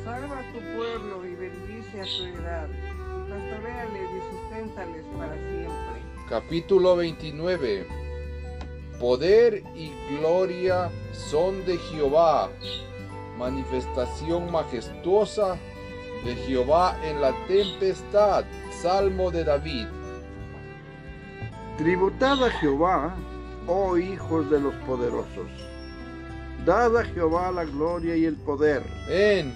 [0.05, 2.69] Salva a tu pueblo y bendice a tu heredad.
[2.69, 6.03] Y pastoreales y susténtales para siempre.
[6.29, 7.87] Capítulo 29.
[8.99, 12.51] Poder y gloria son de Jehová.
[13.39, 15.57] Manifestación majestuosa
[16.25, 18.45] de Jehová en la tempestad.
[18.83, 19.89] Salmo de David.
[21.79, 23.15] Tributad a Jehová,
[23.67, 25.49] oh hijos de los poderosos.
[26.65, 28.83] Dad a Jehová la gloria y el poder.
[29.07, 29.55] Amén.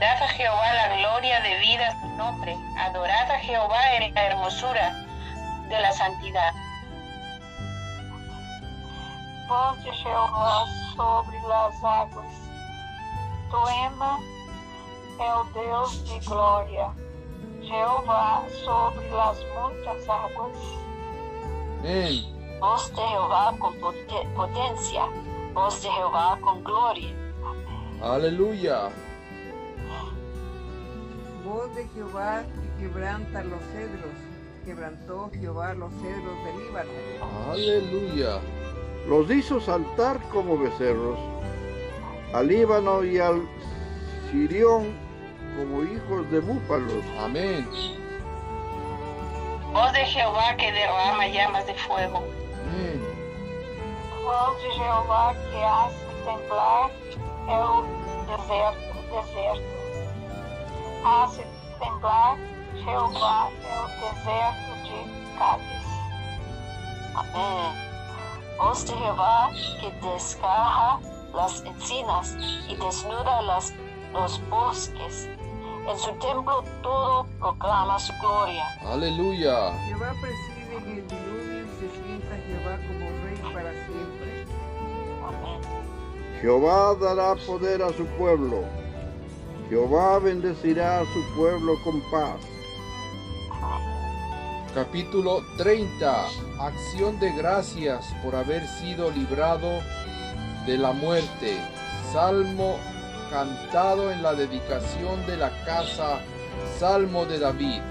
[0.00, 2.56] Dad a Jehová la gloria debida a su nombre.
[2.78, 5.04] Adorad a Jehová en la hermosura
[5.68, 6.52] de la santidad.
[9.48, 10.64] Voz de Jehová
[10.96, 12.26] sobre las águas.
[13.50, 14.18] Poema
[15.18, 16.90] é o Deus de glória.
[17.62, 20.56] Jeová sobre las muitas águas.
[21.80, 22.58] Amén.
[22.60, 25.02] Voz de Jehová con pote- potencia,
[25.54, 27.14] voz de Jehová con gloria.
[28.02, 28.90] Aleluya.
[31.44, 32.42] Voz de Jehová
[32.78, 34.14] que quebranta los cedros.
[34.64, 36.90] Quebrantó Jehová los cedros del Líbano.
[37.50, 38.40] Aleluya.
[39.08, 41.18] Los hizo saltar como becerros,
[42.32, 43.42] al Líbano y al
[44.30, 44.94] Sirión
[45.56, 47.04] como hijos de búfalos.
[47.22, 47.68] Amén.
[49.72, 52.18] Voz de Jehová que derrama llamas de fuego.
[52.68, 53.02] Amén.
[54.24, 56.90] Voz de Jeová que hace temblar
[57.48, 57.84] o
[58.26, 59.74] deserto, deserto.
[61.04, 61.46] Hace
[61.78, 62.38] temblar
[62.84, 65.86] Jeová é o deserto de Cádiz.
[67.14, 67.74] Amén.
[68.58, 69.50] Voz de Jehová
[69.80, 71.00] que descarga
[71.32, 72.36] las encinas
[72.68, 73.74] y desnuda las,
[74.12, 75.28] los bosques.
[75.86, 78.64] En su templo todo proclama su gloria.
[78.86, 79.72] Aleluya.
[79.86, 84.46] Jehová preside en el diluvio y se sienta Jehová como rey para siempre.
[85.26, 85.60] Amén.
[86.40, 88.64] Jehová dará poder a su pueblo.
[89.68, 92.40] Jehová bendecirá a su pueblo con paz.
[94.74, 96.26] Capítulo 30.
[96.60, 99.80] Acción de gracias por haber sido librado
[100.66, 101.58] de la muerte.
[102.12, 102.76] Salmo
[103.34, 106.20] cantado en la dedicación de la casa.
[106.78, 107.82] Salmo de David.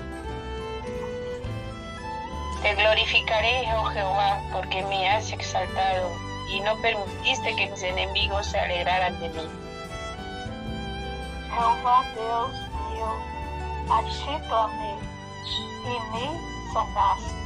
[2.62, 6.10] Te glorificaré, oh Jehová, porque me has exaltado
[6.50, 9.50] y no permitiste que mis enemigos se alegraran de mí.
[11.54, 12.54] Jehová Deus
[12.88, 13.12] mío,
[13.92, 14.96] a ti clamé
[15.84, 16.26] y me
[16.72, 17.44] sanaste.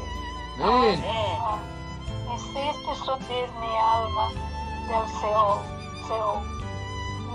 [0.64, 1.04] Amén.
[2.36, 4.30] Hiciste subir mi alma
[4.88, 5.60] del Seol,
[6.08, 6.67] Seol.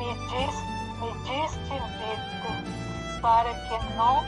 [0.02, 0.56] Me, dis,
[0.98, 2.54] me diste vida
[3.20, 4.24] para que no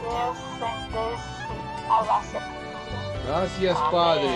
[0.00, 1.28] descendesse
[1.90, 3.18] a la sepultura.
[3.26, 4.30] Gracias, Padre.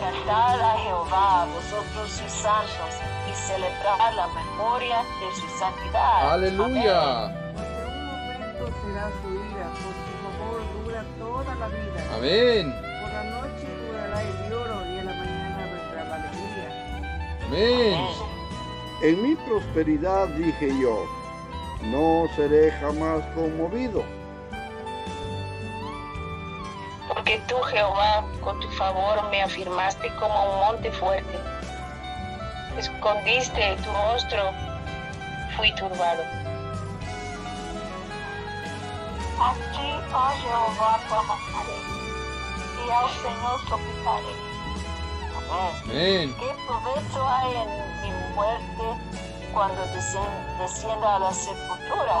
[0.00, 2.92] Cantad a Jehová, vosotros sus santos,
[3.30, 6.32] y celebrar la memoria de su santidad.
[6.32, 7.30] Aleluya.
[7.54, 12.00] Porque un momento será su ira, por su favor dura toda la vida.
[12.16, 12.74] Amén.
[13.00, 16.68] Por la noche durará el lloro y en la mañana vendrá la alegría.
[17.46, 18.35] Amén.
[19.02, 21.04] En mi prosperidad dije yo,
[21.82, 24.02] no seré jamás conmovido.
[27.08, 31.38] Porque tú, Jehová, con tu favor me afirmaste como un monte fuerte.
[32.78, 34.50] Escondiste tu rostro,
[35.56, 36.22] fui turbado.
[39.38, 41.78] A ti, ó Jehová, clamaré,
[42.86, 44.46] y al Señor suplicaré.
[45.50, 46.34] Amén.
[46.38, 47.68] ¿Qué provecho hay en
[48.02, 48.84] mi muerte
[49.52, 49.80] cuando
[50.60, 52.18] descienda a la sepultura?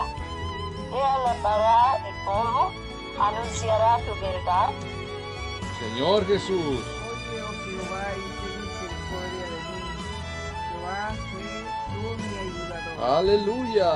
[0.92, 2.72] Él alabará el polvo,
[3.20, 4.70] anunciará tu verdad.
[5.78, 6.80] Señor Jesús.
[6.80, 9.80] Oye, oh Jehová, y ten misericordia de mí.
[10.70, 11.44] Jehová, sé
[11.92, 13.18] tú mi ayudador.
[13.18, 13.90] Aleluya.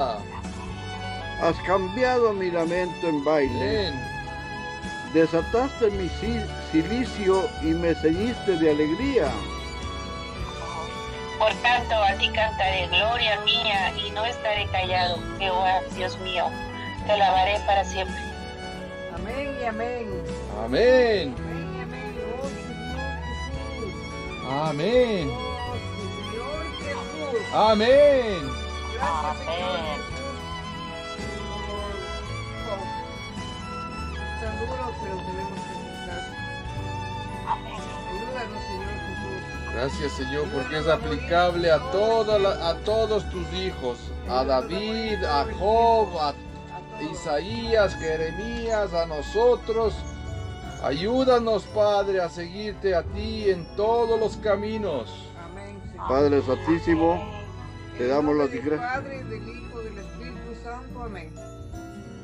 [1.43, 3.93] Has cambiado mi lamento en baile,
[5.15, 9.29] desataste mi ci- cilicio y me ceñiste de alegría.
[11.41, 15.17] Por tanto, a ti cantaré gloria mía y no estaré callado.
[15.39, 16.45] Jehová, Dios mío,
[17.07, 18.15] te alabaré para siempre.
[19.15, 20.07] Amén y amén.
[20.65, 21.35] Amén.
[21.39, 22.15] Amén y amén.
[22.31, 23.95] Oh Señor Jesús.
[24.51, 25.31] Amén.
[25.33, 25.77] Oh
[26.31, 27.55] Señor Jesús.
[27.55, 28.41] Amén.
[28.95, 29.97] Gracias, Señor Amén.
[29.97, 30.37] Jesús,
[32.67, 32.89] por- por-
[34.41, 36.23] Tan duro, pero tenemos que aceptar.
[37.49, 37.81] Amén.
[38.11, 39.10] Ayúdanos, Señor Jesús.
[39.75, 43.99] Gracias Señor porque es aplicable a, toda la- a todos tus hijos,
[44.29, 46.35] a David, a Job, a.
[47.01, 49.95] Isaías, Jeremías, a nosotros.
[50.83, 55.09] Ayúdanos Padre a seguirte a ti en todos los caminos.
[56.09, 57.23] Padre Santísimo,
[57.97, 58.91] te damos las del gracias.
[58.93, 61.03] Padre, del Hijo, y del Espíritu Santo.
[61.03, 61.33] Amén.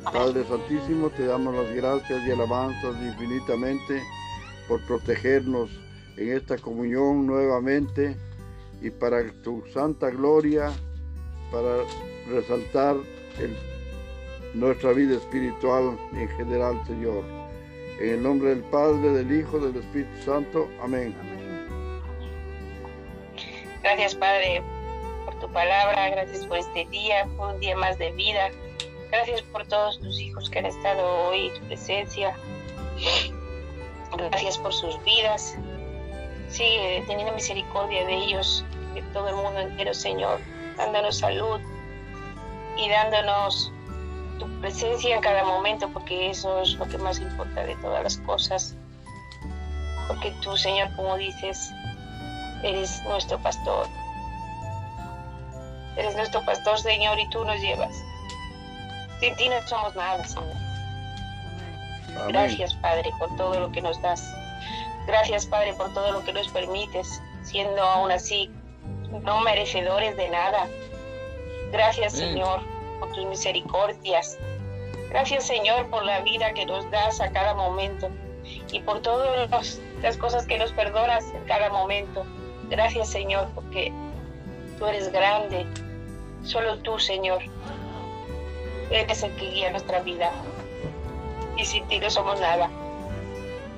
[0.05, 4.03] Padre Santísimo, te damos las gracias y alabanzas infinitamente
[4.69, 5.71] por protegernos
[6.17, 8.17] en esta comunión nuevamente
[8.81, 10.73] y para tu santa gloria,
[11.51, 11.79] para
[12.29, 12.97] resaltar
[14.55, 17.25] nuestra vida espiritual en general, Señor.
[18.01, 20.69] En el nombre del Padre, del Hijo, del Espíritu Santo.
[20.83, 21.15] Amén.
[23.83, 24.63] Gracias, Padre,
[25.25, 26.11] por tu palabra.
[26.11, 28.51] Gracias por este día, por un día más de vida.
[29.11, 32.37] Gracias por todos tus hijos que han estado hoy en tu presencia.
[34.17, 35.57] Gracias por sus vidas.
[36.49, 40.41] Sigue teniendo misericordia de ellos, de todo el mundo entero, Señor,
[40.77, 41.61] dándonos salud
[42.77, 43.73] y dándonos
[44.39, 48.17] tu presencia en cada momento, porque eso es lo que más importa de todas las
[48.19, 48.75] cosas.
[50.09, 51.71] Porque tú, Señor, como dices,
[52.63, 53.87] eres nuestro pastor.
[55.97, 57.95] Eres nuestro pastor, Señor, y tú nos llevas.
[59.21, 60.57] Sin ti no somos nada, Señor.
[62.17, 62.29] Amén.
[62.29, 64.23] Gracias, Padre, por todo lo que nos das.
[65.07, 68.51] Gracias, Padre, por todo lo que nos permites, siendo aún así
[69.23, 70.69] no merecedores de nada.
[71.71, 72.29] Gracias, Amén.
[72.31, 72.61] Señor,
[72.99, 74.39] por tus misericordias.
[75.11, 78.09] Gracias, Señor, por la vida que nos das a cada momento
[78.73, 82.25] y por todas las cosas que nos perdonas en cada momento.
[82.69, 83.93] Gracias, Señor, porque
[84.79, 85.67] tú eres grande.
[86.43, 87.43] Solo tú, Señor,
[88.91, 90.31] eres el que guía nuestra vida
[91.57, 92.69] y sin ti no somos nada.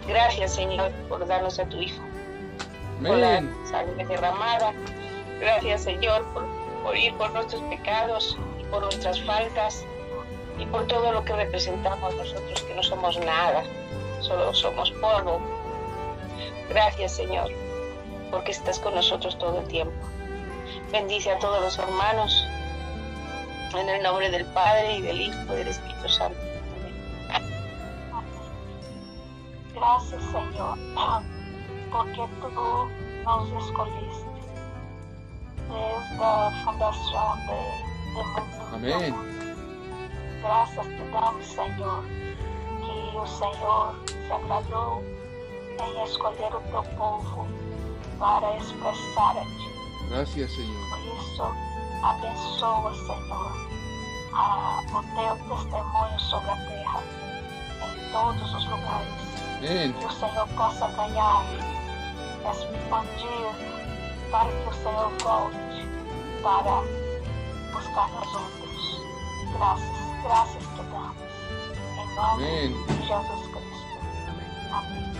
[0.08, 2.02] Gracias, Señor, por darnos a tu Hijo,
[3.06, 3.54] por la Amén.
[3.70, 4.72] sangre derramada.
[5.38, 6.46] Gracias, Señor, por,
[6.82, 9.84] por ir por nuestros pecados y por nuestras faltas
[10.58, 13.62] y por todo lo que representamos nosotros, que no somos nada,
[14.20, 15.40] solo somos polvo.
[16.70, 17.50] Gracias, Señor,
[18.30, 19.94] porque estás con nosotros todo el tiempo.
[20.90, 22.46] Bendice a todos los hermanos,
[23.78, 26.47] en el nombre del Padre y del Hijo y del Espíritu Santo.
[29.78, 30.76] Gracias, Señor,
[31.92, 32.90] porque tú
[33.24, 34.26] nos escolhiste
[35.68, 38.74] desde a fundação de, de mundo.
[38.74, 39.14] Amén.
[40.42, 42.02] Graças te damos, Senhor,
[42.80, 45.04] que o Senhor se agradou
[45.80, 47.46] em escolher o teu povo
[48.18, 50.08] para expressar-te.
[50.08, 50.90] Gracias, Señor.
[50.90, 51.42] Por isso,
[52.02, 53.52] abençoa, Senhor,
[54.32, 57.02] a, o teu testemunho sobre a terra,
[57.84, 59.27] em todos os lugares.
[59.58, 59.92] Amén.
[59.92, 61.42] Que o Senhor possa ganhar,
[62.44, 65.88] expandir, para que o Senhor volte
[66.42, 66.82] para
[67.72, 69.02] buscar nós outros.
[69.56, 71.16] Graças, graças te damos.
[71.98, 72.84] Em nome Amén.
[72.86, 73.98] de Jesus Cristo.
[74.72, 75.12] Amém.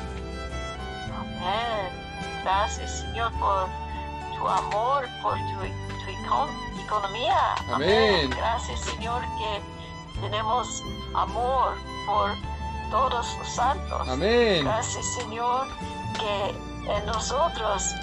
[1.21, 2.43] Amén.
[2.43, 3.69] Gracias, Señor, por
[4.37, 7.55] tu amor, por tu, tu econ- economía.
[7.73, 8.31] Amén.
[8.31, 10.83] Gracias, Señor, que tenemos
[11.15, 11.77] amor
[12.07, 12.31] por
[12.91, 14.09] todos los santos.
[14.09, 14.65] Amén.
[14.65, 15.67] Gracias, Señor,
[16.19, 17.95] que en nosotros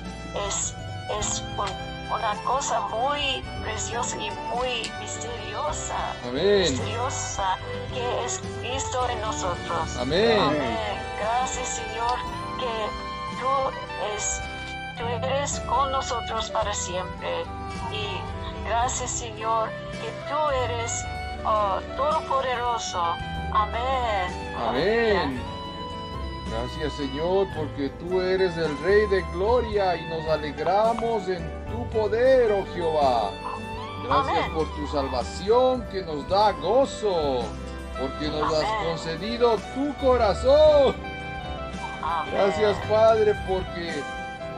[0.48, 0.74] es,
[1.20, 5.96] es un- una cosa muy preciosa y muy misteriosa.
[6.28, 6.60] Amén.
[6.62, 7.58] Misteriosa
[7.94, 9.98] que es Cristo en nosotros.
[10.00, 10.40] Amén.
[10.40, 10.78] Amén.
[11.20, 12.18] Gracias, Señor,
[12.60, 13.48] que tú,
[14.16, 14.40] es,
[14.98, 17.44] tú eres con nosotros para siempre.
[17.92, 18.22] Y
[18.68, 21.04] gracias, Señor, que tú eres
[21.44, 23.16] oh, todopoderoso.
[23.56, 24.54] Amén.
[24.58, 25.42] Amén.
[26.50, 31.42] Gracias Señor porque tú eres el Rey de Gloria y nos alegramos en
[31.72, 33.32] tu poder, oh Jehová.
[34.04, 34.54] Gracias Amén.
[34.54, 37.44] por tu salvación que nos da gozo,
[37.98, 40.96] porque nos has concedido tu corazón.
[42.04, 42.34] Amén.
[42.34, 44.04] Gracias Padre porque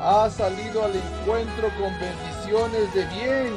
[0.02, 3.54] has salido al encuentro con bendiciones de bien,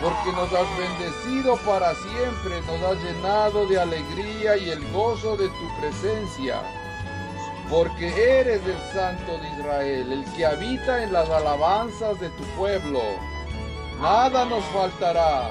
[0.00, 5.48] porque nos has bendecido para siempre, nos has llenado de alegría y el gozo de
[5.48, 6.60] tu presencia,
[7.70, 13.00] porque eres el Santo de Israel, el que habita en las alabanzas de tu pueblo.
[14.00, 15.50] Nada nos faltará.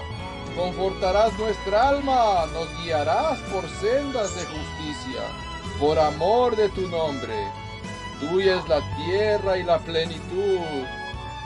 [0.55, 5.21] Confortarás nuestra alma, nos guiarás por sendas de justicia,
[5.79, 7.35] por amor de tu nombre.
[8.21, 10.85] Tuya es la tierra y la plenitud.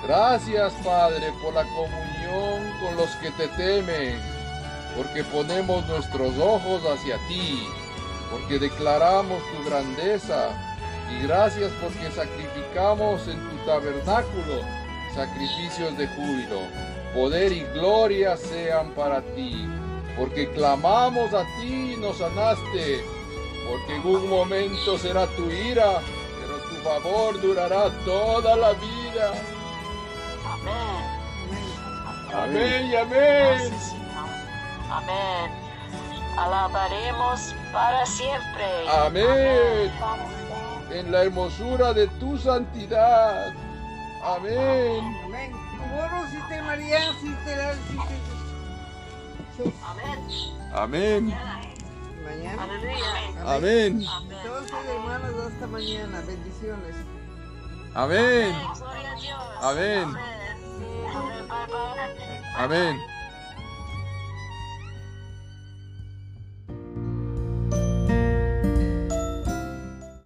[0.03, 2.18] Gracias, Padre, por la comunión
[2.79, 4.19] con los que te temen,
[4.95, 7.67] porque ponemos nuestros ojos hacia ti,
[8.31, 10.49] porque declaramos tu grandeza.
[11.11, 14.61] Y gracias porque sacrificamos en tu tabernáculo
[15.13, 16.61] sacrificios de júbilo.
[17.13, 19.67] Poder y gloria sean para ti,
[20.17, 23.03] porque clamamos a ti y nos sanaste,
[23.67, 26.01] porque en un momento será tu ira,
[26.39, 29.33] pero tu favor durará toda la vida.
[32.33, 32.57] Amén.
[32.57, 33.73] Amén y amén.
[34.89, 35.51] Amén.
[36.37, 38.65] Alabaremos para siempre.
[38.89, 39.91] Amén.
[40.91, 43.53] En la hermosura de tu santidad.
[44.23, 45.15] Amén.
[45.25, 45.51] Amén.
[45.89, 49.73] Moro, si te María, si te la, si te...
[49.85, 50.19] Amén.
[50.73, 51.33] Amén.
[52.23, 52.63] Mañana.
[52.63, 53.37] Amén.
[53.45, 54.05] Amén.
[54.29, 56.21] Entonces, hermanos, hasta mañana.
[56.25, 56.95] Bendiciones.
[57.95, 58.55] Amén.
[58.77, 59.43] Gloria a Dios.
[59.61, 60.38] Amén.
[62.55, 62.99] Amén.